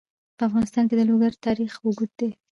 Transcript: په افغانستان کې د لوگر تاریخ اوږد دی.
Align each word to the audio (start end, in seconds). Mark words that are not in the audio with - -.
په 0.37 0.43
افغانستان 0.49 0.83
کې 0.87 0.95
د 0.97 1.01
لوگر 1.09 1.31
تاریخ 1.45 1.73
اوږد 1.85 2.11
دی. 2.19 2.29